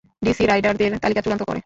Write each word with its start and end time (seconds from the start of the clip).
DC 0.21 0.43
রাইডারদের 0.45 0.91
তালিকা 0.99 1.21
চূড়ান্ত 1.21 1.43
করে। 1.43 1.59